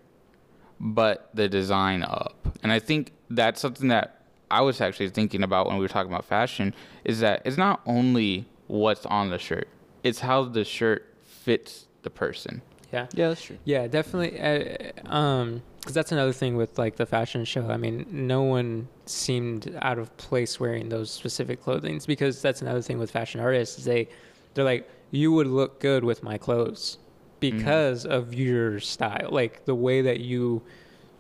[0.80, 2.58] but the design up.
[2.64, 6.12] And I think that's something that I was actually thinking about when we were talking
[6.12, 9.68] about fashion is that it's not only what's on the shirt,
[10.04, 12.62] it's how the shirt fits the person.
[12.92, 13.08] Yeah.
[13.14, 13.58] yeah, that's true.
[13.66, 14.40] Yeah, definitely.
[14.40, 17.70] Uh, um, because that's another thing with like the fashion show.
[17.70, 22.82] I mean, no one seemed out of place wearing those specific clothings because that's another
[22.82, 23.86] thing with fashion artists.
[23.86, 24.10] They,
[24.54, 26.98] they're like, you would look good with my clothes
[27.40, 30.62] because of your style, like the way that you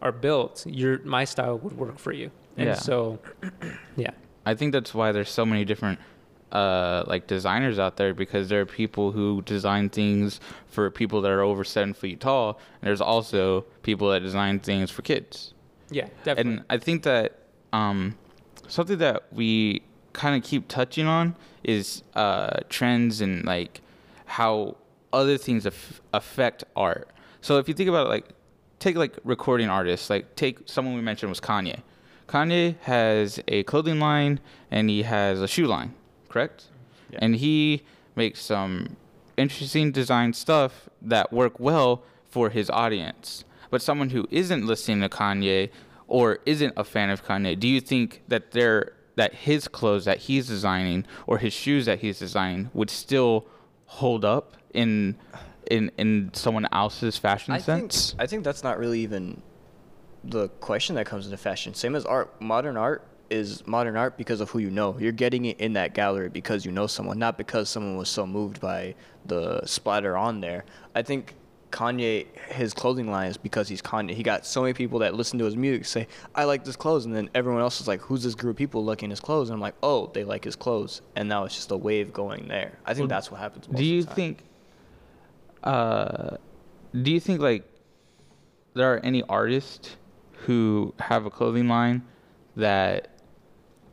[0.01, 0.65] are built.
[0.67, 2.73] Your my style would work for you, and Yeah.
[2.75, 3.19] so,
[3.95, 4.11] yeah,
[4.45, 5.99] I think that's why there's so many different
[6.51, 11.29] uh like designers out there because there are people who design things for people that
[11.29, 15.53] are over seven feet tall and there's also people that design things for kids
[15.91, 16.53] yeah, definitely.
[16.53, 17.37] and i think that
[17.71, 18.15] um
[18.67, 23.81] something that we kind of keep touching on is uh trends and like
[24.25, 24.75] how
[25.11, 27.09] other things aff affect art
[27.41, 28.29] so if you think about it, like
[28.79, 31.79] take like recording artists like take someone we mentioned was kanye
[32.27, 34.39] kanye has a clothing line
[34.71, 35.93] and he has a shoe line
[36.29, 36.65] correct
[37.11, 37.19] Yeah.
[37.23, 37.81] and he
[38.15, 38.95] makes some
[39.37, 43.45] interesting design stuff that work well for his audience.
[43.71, 45.69] But someone who isn't listening to Kanye
[46.07, 50.17] or isn't a fan of Kanye, do you think that they're that his clothes that
[50.17, 53.45] he's designing or his shoes that he's designing would still
[53.85, 55.17] hold up in
[55.69, 58.15] in in someone else's fashion I think sense?
[58.17, 59.41] I think that's not really even
[60.23, 61.73] the question that comes into fashion.
[61.73, 64.97] Same as art, modern art is modern art because of who you know.
[64.97, 68.25] You're getting it in that gallery because you know someone, not because someone was so
[68.25, 70.63] moved by the splatter on there.
[70.95, 71.35] I think
[71.71, 74.11] Kanye, his clothing line is because he's Kanye.
[74.11, 77.05] He got so many people that listen to his music say, "I like this clothes,"
[77.05, 79.55] and then everyone else is like, "Who's this group of people liking his clothes?" And
[79.55, 82.79] I'm like, "Oh, they like his clothes," and now it's just a wave going there.
[82.85, 83.67] I think Well, that's what happens.
[83.67, 84.15] Most do of you the time.
[84.15, 84.43] think
[85.63, 86.37] uh
[87.01, 87.63] do you think like
[88.73, 89.97] there are any artists
[90.45, 92.01] who have a clothing line
[92.55, 93.09] that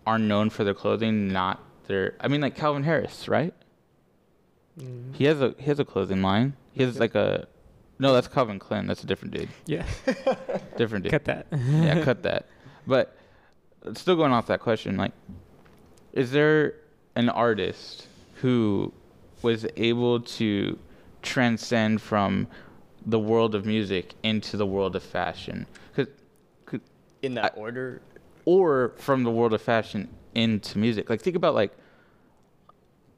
[0.06, 3.52] are known for their clothing not their i mean like calvin harris right
[4.78, 7.00] Mm, he has a he has a clothing line he has Okay.
[7.00, 7.48] like a
[7.98, 9.85] no that's calvin klein that's a different dude yeah,
[10.76, 11.46] different dude cut that.
[11.52, 12.46] yeah, cut that.
[12.87, 13.16] But
[13.94, 15.12] still going off that question, like,
[16.12, 16.74] is there
[17.16, 18.06] an artist
[18.37, 18.92] who
[19.42, 20.78] was able to
[21.22, 22.46] transcend from
[23.04, 25.66] the world of music into the world of fashion?
[25.94, 26.06] 'Cause-
[26.64, 26.80] 'cause-
[27.22, 28.02] in that I- order,
[28.44, 31.09] or from the world of fashion into music?
[31.11, 31.72] Like, think about like,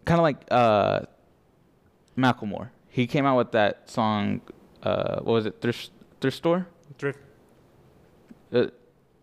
[0.06, 1.00] kind of like uh,
[2.16, 2.70] Macklemore.
[2.88, 4.40] He came out with that song.
[4.88, 5.60] Uh, what was it?
[5.60, 6.66] Thrift Thrift Store.
[6.98, 7.18] Thrift,
[8.52, 8.66] Uh,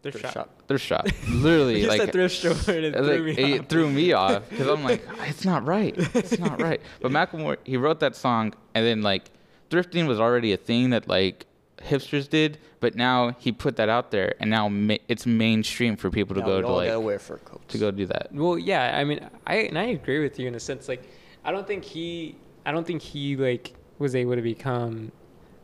[0.03, 0.61] thrift, Thrift shop.
[0.67, 1.07] thrift shop.
[1.29, 3.67] Literally, You like said thrift store and it I threw like, me it off.
[3.67, 5.95] threw me off because I'm like, it's not right.
[6.15, 6.79] It's not right.
[7.01, 9.31] But Macklemore, he wrote that song, and then like,
[9.71, 11.47] thrifting was already a thing that like
[11.81, 16.09] hipsters did, but now he put that out there, and now ma- it's mainstream for
[16.11, 17.73] people to Now go to all like gotta wear fur coats.
[17.73, 18.29] to go do that.
[18.31, 20.87] Well, yeah, I mean, I and I agree with you in a sense.
[20.87, 21.03] Like,
[21.43, 25.11] I don't think he, I don't think he like was able to become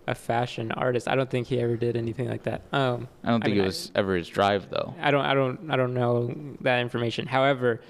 [0.07, 1.07] a fashion artist.
[1.07, 2.61] I don't think he ever did anything like that.
[2.71, 4.95] Um, I don't I think mean, it was ever his drive though.
[4.99, 7.27] I don't, I don't, I don't know that information.
[7.27, 7.81] However,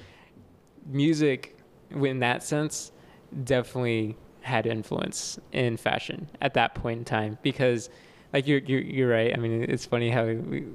[0.85, 1.57] music,
[1.89, 2.91] in that sense,
[3.43, 7.89] definitely had influence in fashion at that point in time because,
[8.33, 9.33] like you're you're, you're right.
[9.33, 10.65] I mean, it's funny how we,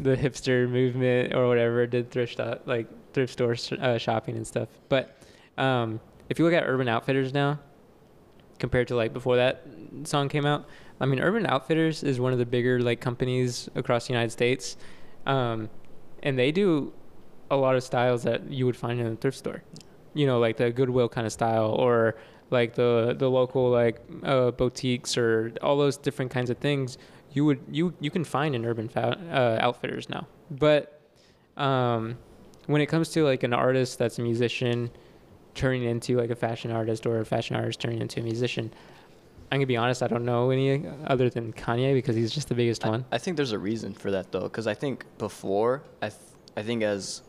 [0.00, 4.68] the hipster movement or whatever did thrift shop, like thrift store uh, shopping and stuff.
[4.88, 5.22] But
[5.56, 7.60] um, if you look at Urban Outfitters now,
[8.58, 9.66] compared to like before that
[10.04, 10.68] song came out,
[11.00, 14.76] I mean, Urban Outfitters is one of the bigger like companies across the United States,
[15.26, 15.68] um,
[16.22, 16.92] and they do
[17.50, 19.62] a lot of styles that you would find in a thrift store.
[20.14, 22.16] You know, like the Goodwill kind of style, or
[22.50, 26.98] like the the local like uh, boutiques, or all those different kinds of things.
[27.32, 31.00] You would you you can find in Urban fa- uh, Outfitters now, but
[31.56, 32.18] um,
[32.66, 34.90] when it comes to like an artist that's a musician
[35.54, 38.72] turning into like a fashion artist or a fashion artist turning into a musician.
[39.52, 42.54] I'm gonna be honest, I don't know any other than Kanye because he's just the
[42.54, 43.04] biggest I, one.
[43.12, 46.20] I think there's a reason for that though, because I think before, I, th-
[46.56, 47.20] I think as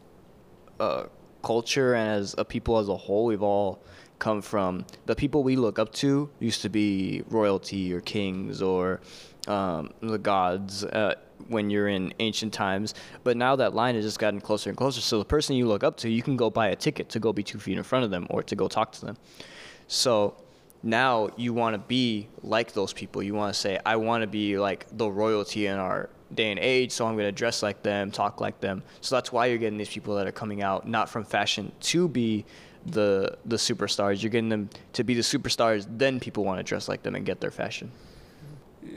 [0.79, 1.07] a
[1.43, 3.83] culture and as a people as a whole, we've all
[4.19, 9.01] come from the people we look up to used to be royalty or kings or
[9.49, 11.15] um, the gods uh,
[11.49, 12.93] when you're in ancient times.
[13.25, 15.01] But now that line has just gotten closer and closer.
[15.01, 17.33] So the person you look up to, you can go buy a ticket to go
[17.33, 19.17] be two feet in front of them or to go talk to them.
[19.87, 20.37] So
[20.83, 23.23] now you want to be like those people.
[23.23, 26.59] You want to say, I want to be like the royalty in our day and
[26.59, 28.83] age, so I'm going to dress like them, talk like them.
[29.01, 32.07] So that's why you're getting these people that are coming out not from fashion to
[32.07, 32.45] be
[32.85, 34.21] the the superstars.
[34.21, 37.25] You're getting them to be the superstars, then people want to dress like them and
[37.25, 37.91] get their fashion.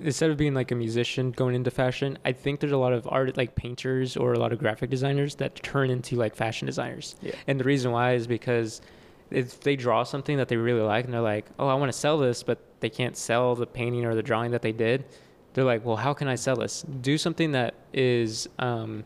[0.03, 3.07] Instead of being like a musician going into fashion, I think there's a lot of
[3.09, 7.14] art like painters or a lot of graphic designers that turn into like fashion designers.
[7.22, 7.35] Yeah.
[7.46, 8.81] And the reason why is because
[9.31, 11.99] if they draw something that they really like and they're like, "Oh, I want to
[11.99, 15.05] sell this," but they can't sell the painting or the drawing that they did,
[15.55, 19.05] they're like, "Well, how can I sell this?" Do something that is um,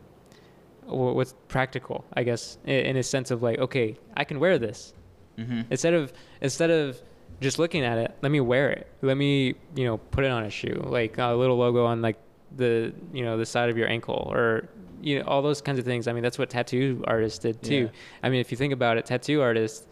[0.87, 4.95] what's practical, I guess, in a sense of like, okay, I can wear this
[5.39, 5.61] Mm-hmm.
[5.71, 7.01] instead of instead of
[7.41, 10.45] just looking at it let me wear it let me you know put it on
[10.45, 12.19] a shoe like a little logo on like
[12.57, 14.69] the you know the side of your ankle or
[15.01, 17.75] you know all those kinds of things i mean that's what tattoo artists did too
[17.85, 17.89] Yeah.
[18.23, 19.87] i mean if you think about it tattoo artists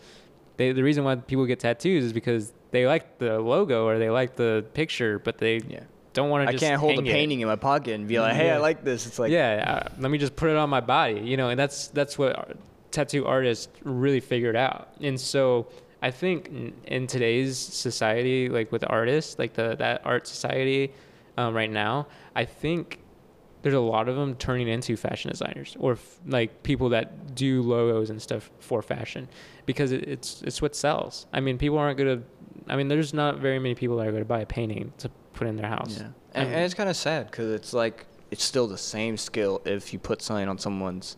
[0.58, 4.10] they the reason why people get tattoos is because they like the logo or they
[4.10, 5.80] like the picture but they Yeah.
[6.12, 7.12] don't want to I just can't hold a hang it.
[7.12, 9.94] painting in my pocket and be like, "Hey, I like this." It's like, yeah, uh,
[9.98, 12.56] let me just put it on my body, you know, and that's that's what
[12.90, 14.88] tattoo artists really figured out.
[15.00, 15.68] And so
[16.02, 20.92] I think in, in today's society, like with artists, like the that art society
[21.36, 22.98] um, right now, I think
[23.62, 27.62] there's a lot of them turning into fashion designers or f- like people that do
[27.62, 29.28] logos and stuff for fashion
[29.66, 31.26] because it, it's it's what sells.
[31.32, 32.22] I mean, people aren't gonna.
[32.68, 35.46] I mean, there's not very many people that are gonna buy a painting to put
[35.48, 35.98] in their house.
[35.98, 36.08] Yeah.
[36.34, 39.62] And, Um, and it's kind of sad because it's like it's still the same skill
[39.64, 41.16] if you put something on someone's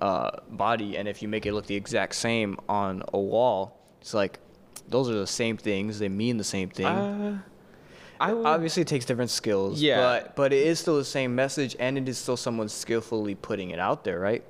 [0.00, 3.76] uh, body and if you make it look the exact same on a wall.
[4.00, 4.38] It's like
[4.88, 5.98] those are the same things.
[5.98, 6.86] They mean the same thing.
[6.86, 7.38] Uh,
[8.20, 9.80] I would, Obviously, it takes different skills.
[9.80, 9.96] Yeah.
[9.96, 13.70] But but it is still the same message, and it is still someone skillfully putting
[13.70, 14.44] it out there, right?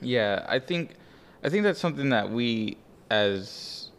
[0.00, 0.96] Yeah, I think
[1.44, 2.78] I think that's something that we
[3.10, 3.90] as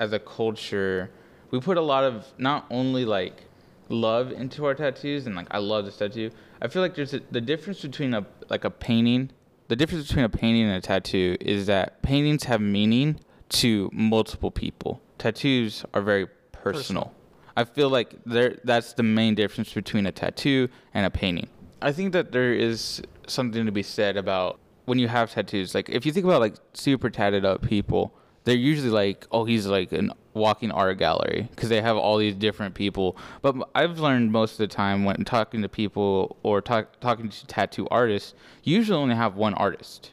[0.00, 1.10] as a culture
[1.50, 3.44] we put a lot of not only like
[3.88, 6.32] love into our tattoos and like I love this tattoo.
[6.60, 9.30] I feel like there's a, the difference between a like a painting.
[9.68, 13.20] The difference between a painting and a tattoo is that paintings have meaning
[13.50, 15.00] to multiple people.
[15.18, 17.12] Tattoos are very personal.
[17.56, 21.48] I feel like there that's the main difference between a tattoo and a painting.
[21.82, 25.74] I think that there is something to be said about when you have tattoos.
[25.74, 28.14] Like if you think about like super tatted up people,
[28.44, 32.34] they're usually like, oh, he's like a walking art gallery because they have all these
[32.34, 33.16] different people.
[33.42, 37.46] But I've learned most of the time when talking to people or talk, talking to
[37.46, 40.12] tattoo artists, you usually only have one artist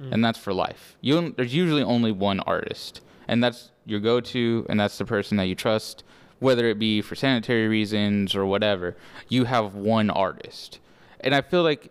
[0.00, 0.12] mm.
[0.12, 0.96] and that's for life.
[1.00, 5.46] You there's usually only one artist, and that's your go-to, and that's the person that
[5.46, 6.04] you trust,
[6.40, 8.96] whether it be for sanitary reasons or whatever.
[9.28, 10.80] You have one artist,
[11.20, 11.90] and I feel like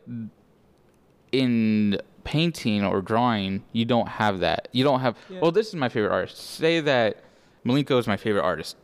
[1.32, 4.68] in painting or drawing, you don't have that.
[4.72, 5.16] You don't have.
[5.30, 5.40] Yeah.
[5.40, 6.38] Well, this is my favorite artist.
[6.38, 7.24] Say that
[7.66, 8.76] Malenko is my favorite artist.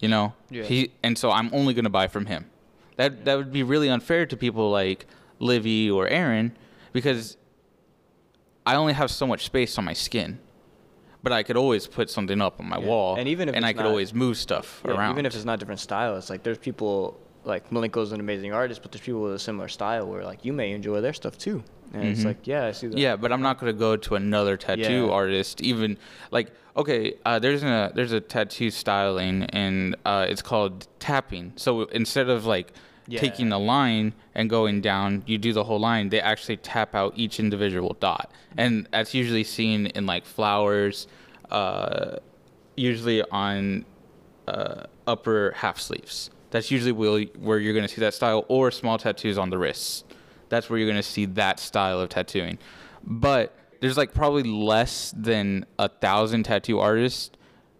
[0.00, 0.64] You know, Yeah.
[0.64, 2.46] he and so I'm only gonna buy from him.
[2.96, 5.06] That that would be really unfair to people like
[5.38, 6.54] Livy or Aaron,
[6.92, 7.36] because
[8.66, 10.38] I only have so much space on my skin,
[11.22, 12.86] but I could always put something up on my Yeah.
[12.86, 15.12] wall, And even if and I could not- always move stuff Yeah, around.
[15.12, 18.82] Even if it's not different style, it's like there's people like Malenko's an amazing artist,
[18.82, 21.62] but there's people with a similar style where like you may enjoy their stuff too.
[21.94, 22.24] And it's Mhm.
[22.26, 22.98] like, yeah, I see that.
[22.98, 25.10] Yeah, but I'm not gonna go to another tattoo Yeah.
[25.12, 25.60] artist.
[25.60, 25.96] Even
[26.32, 31.52] like, okay, uh, there's a there's a tattoo styling, and uh, it's called tapping.
[31.56, 32.72] So instead of like
[33.08, 33.20] Yeah.
[33.20, 36.08] taking the line and going down, you do the whole line.
[36.08, 41.06] They actually tap out each individual dot, and that's usually seen in like flowers,
[41.50, 42.16] uh,
[42.76, 43.84] usually on
[44.48, 46.30] uh, upper half sleeves.
[46.50, 49.58] That's usually where, where you're going to see that style, or small tattoos on the
[49.58, 50.04] wrists.
[50.48, 52.58] That's where you're going to see that style of tattooing.
[53.02, 57.30] But there's like probably less than a thousand tattoo artists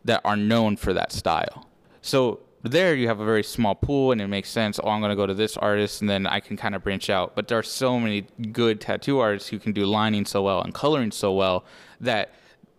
[0.04, 1.68] that are known for that style.
[2.00, 4.80] So there you have a very small pool, and it makes sense.
[4.82, 7.10] Oh, I'm going to go to this artist, and then I can kind of branch
[7.10, 7.34] out.
[7.34, 10.72] But there are so many good tattoo artists who can do lining so well and
[10.72, 11.64] coloring so well
[12.00, 12.32] that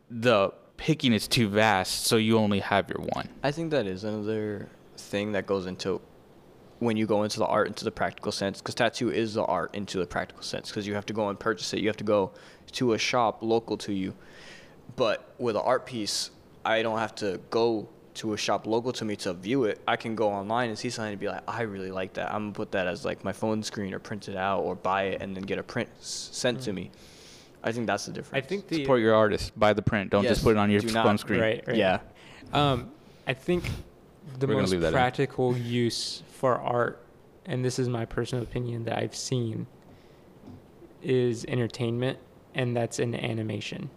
[0.10, 3.30] the picking is too vast, so you only have your one.
[3.44, 6.02] I think that is another thing that goes into
[6.80, 9.74] when you go into the art into the practical sense because tattoo is the art
[9.74, 12.04] into the practical sense because you have to go and purchase it you have to
[12.04, 12.32] go
[12.72, 14.14] to a shop local to you
[14.96, 16.30] but with an art piece
[16.66, 19.96] i don't have to go to a shop local to me to view it i
[19.96, 22.52] can go online and see something and be like i really like that i'm gonna
[22.54, 25.36] put that as like my phone screen or print it out or buy it and
[25.36, 26.90] then get a print s- sent to me
[27.64, 28.44] i think that's the difference.
[28.44, 29.58] I think the Support your artist.
[29.60, 30.10] Buy the print.
[30.12, 31.40] Don't Yes, just put it on your phone not- screen.
[31.42, 31.76] Right, right.
[31.78, 32.00] yeah
[32.54, 32.92] Um,
[33.28, 33.64] I think
[34.40, 34.94] the We're most leave that in.
[34.94, 37.04] practical use for art,
[37.46, 39.68] and this is my personal opinion that I've seen,
[41.02, 42.20] is entertainment,
[42.56, 43.90] and that's in animation.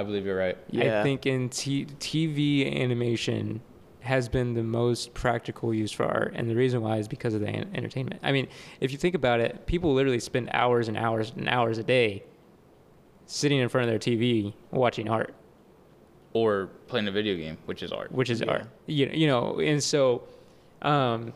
[0.00, 0.56] I believe you're right.
[0.70, 1.00] Yeah.
[1.00, 3.60] I think in t- TV animation
[4.00, 7.42] has been the most practical use for art, and the reason why is because of
[7.42, 8.18] the an- entertainment.
[8.22, 8.48] I mean,
[8.80, 12.22] if you think about it, people literally spend hours and hours and hours a day
[13.26, 15.34] sitting in front of their TV watching art.
[16.32, 18.10] Or playing a video game, which is art.
[18.10, 18.46] which is Yeah.
[18.52, 18.66] art.
[18.86, 20.22] You know, you know, and so,
[20.80, 21.34] um,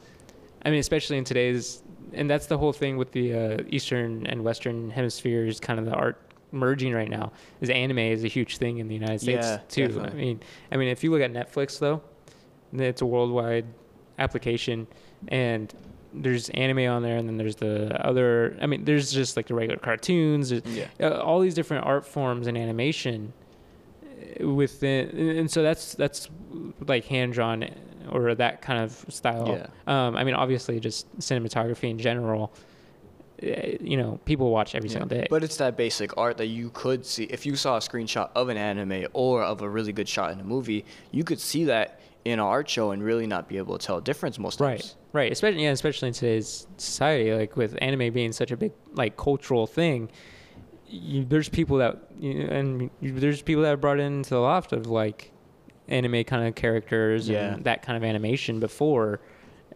[0.65, 1.83] I mean, especially in today's,
[2.15, 5.93] and that's the whole thing with the uh, Eastern and Western hemispheres, kind of the
[5.93, 6.19] art
[6.55, 7.33] merging right now.
[7.61, 9.89] Is anime is a huge thing in the United States Yeah, too.
[9.89, 10.11] definitely.
[10.21, 10.41] I mean,
[10.73, 12.01] I mean, if you look at Netflix though,
[12.73, 13.67] it's a worldwide
[14.19, 14.87] application,
[15.29, 15.73] and
[16.13, 18.57] there's anime on there, and then there's the other.
[18.63, 20.53] I mean, there's just like the regular cartoons.
[20.53, 23.33] yeah uh, all these different art forms and animation
[24.41, 26.29] within and so that's that's
[26.87, 27.69] like hand drawn
[28.11, 29.67] or that kind of style Yeah.
[30.07, 32.53] um i mean obviously just cinematography in general
[33.43, 33.47] Uh,
[33.81, 37.05] you know people watch every single day But it's that basic art that you could
[37.05, 37.25] see.
[37.25, 40.39] If you saw a screenshot of an anime or of a really good shot in
[40.41, 43.77] a movie, you could see that in an art show and really not be able
[43.77, 44.97] to tell a difference most right times.
[45.13, 45.33] right Right.
[45.33, 49.67] especially yeah especially in today's society like with anime being such a big like cultural
[49.67, 50.11] thing
[50.89, 54.73] you, there's people that you and you, there's people that are brought into the loft
[54.73, 55.33] of like
[55.89, 57.55] anime kind of characters Yeah.
[57.55, 59.21] and that kind of animation before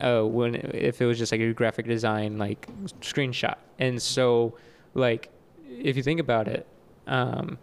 [0.00, 2.68] uh, when if it was just like a graphic design like
[3.00, 4.56] screenshot and so
[4.94, 5.28] like
[5.68, 6.66] if you think about it
[7.06, 7.58] um,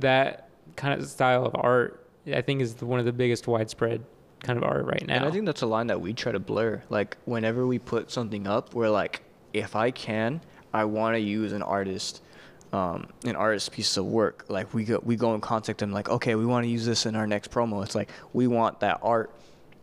[0.00, 4.02] that kind of style of art i think is one of the biggest widespread
[4.42, 6.38] kind of art right now And I think that's a line that we try to
[6.38, 6.82] blur.
[6.88, 9.20] Like whenever we put something up, we're like,
[9.52, 10.40] if I can,
[10.72, 12.22] I want to use an artist,
[12.72, 14.46] um, an artist's piece of work.
[14.48, 15.92] Like we go, we go and contact them.
[15.92, 17.84] Like, okay, we want to use this in our next promo.
[17.84, 19.30] It's like we want that art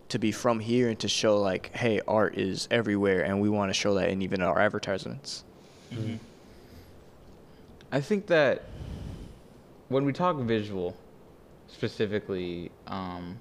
[0.09, 3.69] to be from here and to show like, hey, art is everywhere, and we want
[3.69, 5.43] to show that in even our advertisements.
[7.91, 8.63] I think that
[9.89, 10.95] when we talk visual,
[11.67, 13.37] specifically um,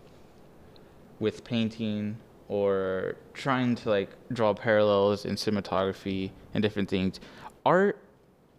[1.19, 2.17] with painting
[2.49, 7.21] or trying to like draw parallels in cinematography and different things,
[7.65, 7.99] art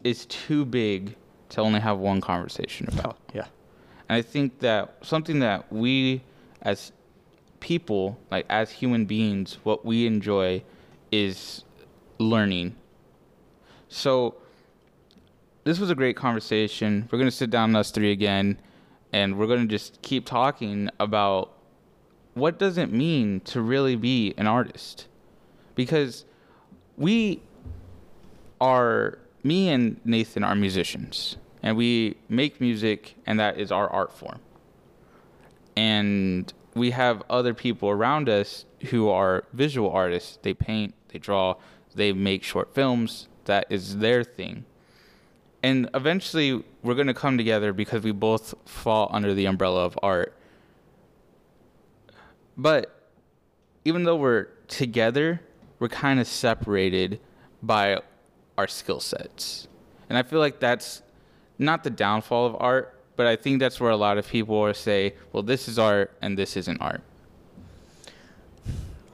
[0.03, 1.15] is too big
[1.49, 3.17] to only have one conversation about.
[3.33, 3.45] Yeah.
[4.09, 6.21] And I think that something that we
[6.61, 6.91] as
[7.59, 10.63] people, like as human beings, what we enjoy
[11.11, 11.63] is
[12.19, 12.75] learning.
[13.89, 14.35] So
[15.63, 17.07] this was a great conversation.
[17.11, 18.59] We're going to sit down us three again
[19.13, 21.53] and we're going to just keep talking about
[22.33, 25.07] what does it mean to really be an artist?
[25.75, 26.25] Because
[26.97, 27.41] we
[28.61, 34.13] are me and Nathan are musicians and we make music and that is our art
[34.13, 34.39] form.
[35.75, 40.39] And we have other people around us who are visual artists.
[40.41, 41.55] They paint, they draw,
[41.95, 43.27] they make short films.
[43.45, 44.65] That is their thing.
[45.63, 49.97] And eventually we're going to come together because we both fall under the umbrella of
[50.03, 50.33] art.
[52.55, 53.09] But
[53.85, 55.41] even though we're together,
[55.79, 57.19] we're kind of separated
[57.61, 58.01] by
[58.57, 59.67] our skill sets.
[60.09, 61.01] And I feel like that's
[61.57, 65.15] not the downfall of art, but I think that's where a lot of people say,
[65.33, 67.01] well, this is art and this isn't art.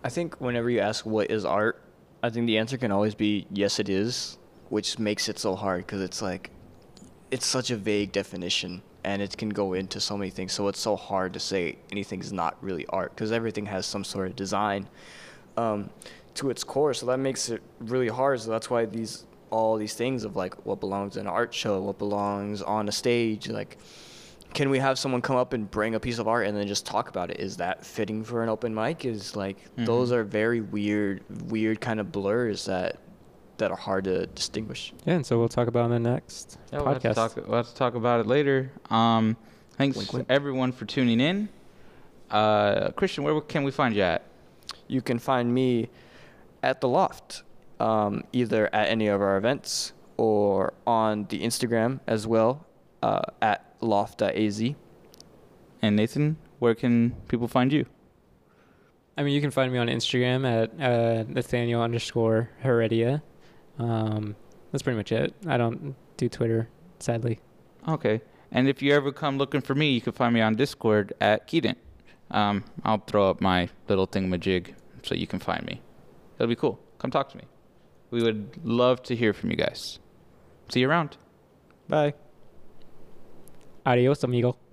[0.03, 1.81] I think whenever you ask what is art,
[2.21, 4.37] I think the answer can always be yes, it is,
[4.69, 6.51] which makes it so hard because it's like,
[7.31, 10.51] it's such a vague definition and it can go into so many things.
[10.51, 14.27] So it's so hard to say anything's not really art because everything has some sort
[14.27, 14.87] of design
[15.55, 15.89] um,
[16.35, 16.93] to its core.
[16.93, 18.41] So that makes it really hard.
[18.41, 21.79] So that's why these all these things of like what belongs in an art show,
[21.81, 23.77] what belongs on a stage, like
[24.53, 26.85] can we have someone come up and bring a piece of art and then just
[26.85, 27.39] talk about it?
[27.39, 29.05] Is that fitting for an open mic?
[29.05, 29.85] Is like Mhm.
[29.85, 32.97] those are very weird, weird kind of blurs that
[33.57, 34.93] that are hard to distinguish.
[35.05, 37.15] Yeah, and so we'll talk about in the next Yeah, we'll have, to podcast.
[37.15, 38.71] talk, we'll have to talk about it later.
[38.89, 39.37] Um,
[39.77, 40.25] thanks Wink, wink.
[40.29, 41.49] everyone for tuning in.
[42.31, 44.23] Uh, Christian, where can we find you at?
[44.87, 45.89] You can find me
[46.63, 47.43] at the Loft,
[47.83, 52.65] um, either at any of our events or on the Instagram as well
[53.01, 54.63] uh, at loft.az.
[55.81, 57.85] And Nathan, where can people find you?
[59.17, 63.21] I mean, you can find me on Instagram at uh, Nathaniel underscore Heredia.
[63.77, 64.35] Um,
[64.71, 65.35] that's pretty much it.
[65.45, 66.69] I don't do Twitter,
[66.99, 67.39] sadly.
[67.87, 68.21] Okay.
[68.51, 71.47] And if you ever come looking for me, you can find me on Discord at
[71.47, 71.75] Keaton.
[72.31, 74.73] Um, I'll throw up my little thingamajig
[75.03, 75.81] so you can find me.
[76.37, 76.79] That'll be cool.
[76.97, 77.43] Come talk to me.
[78.13, 79.97] We would love to hear from you guys.
[80.69, 81.17] See you around.
[81.89, 82.13] Bye.
[83.87, 84.55] Adios, amigo.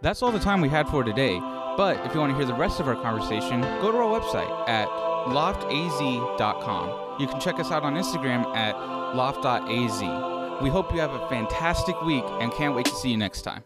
[0.00, 1.38] That's all the time we had for today.
[1.76, 4.48] But if you want to hear the rest of our conversation, go to our website
[4.66, 4.88] at
[5.28, 7.20] loftaz.com.
[7.20, 8.74] You can check us out on Instagram at
[9.14, 10.00] loft.az.
[10.62, 13.62] We hope you have a fantastic week and can't wait to see you next time.